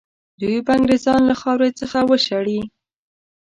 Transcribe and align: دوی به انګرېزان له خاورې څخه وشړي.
دوی 0.39 0.57
به 0.65 0.71
انګرېزان 0.77 1.21
له 1.29 1.35
خاورې 1.41 1.69
څخه 1.79 1.99
وشړي. 2.09 2.59